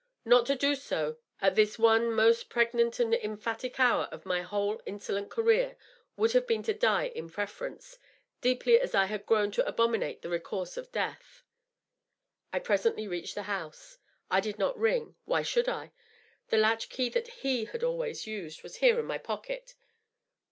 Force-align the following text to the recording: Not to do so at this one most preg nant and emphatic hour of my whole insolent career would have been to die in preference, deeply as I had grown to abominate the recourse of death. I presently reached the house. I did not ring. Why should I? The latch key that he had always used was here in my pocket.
Not 0.25 0.47
to 0.47 0.55
do 0.55 0.73
so 0.73 1.17
at 1.41 1.53
this 1.53 1.77
one 1.77 2.11
most 2.11 2.49
preg 2.49 2.73
nant 2.73 2.99
and 2.99 3.13
emphatic 3.13 3.79
hour 3.79 4.05
of 4.05 4.25
my 4.25 4.41
whole 4.41 4.81
insolent 4.87 5.29
career 5.29 5.77
would 6.17 6.31
have 6.31 6.47
been 6.47 6.63
to 6.63 6.73
die 6.73 7.09
in 7.09 7.29
preference, 7.29 7.99
deeply 8.41 8.79
as 8.79 8.95
I 8.95 9.05
had 9.05 9.27
grown 9.27 9.51
to 9.51 9.67
abominate 9.67 10.23
the 10.23 10.29
recourse 10.29 10.75
of 10.75 10.91
death. 10.91 11.43
I 12.51 12.57
presently 12.57 13.07
reached 13.07 13.35
the 13.35 13.43
house. 13.43 13.99
I 14.31 14.39
did 14.39 14.57
not 14.57 14.75
ring. 14.75 15.17
Why 15.25 15.43
should 15.43 15.69
I? 15.69 15.91
The 16.47 16.57
latch 16.57 16.89
key 16.89 17.09
that 17.09 17.27
he 17.27 17.65
had 17.65 17.83
always 17.83 18.25
used 18.25 18.63
was 18.63 18.77
here 18.77 18.99
in 18.99 19.05
my 19.05 19.19
pocket. 19.19 19.75